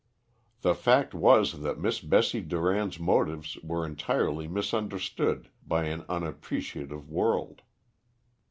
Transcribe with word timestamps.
The 0.61 0.73
fact 0.73 1.13
was 1.13 1.59
that 1.59 1.77
Miss 1.79 1.99
Bessie 2.01 2.41
Durand's 2.41 2.99
motives 2.99 3.57
were 3.61 3.85
entirely 3.85 4.47
misunderstood 4.47 5.49
by 5.63 5.83
an 5.83 6.05
unappreciative 6.09 7.07
world. 7.07 7.61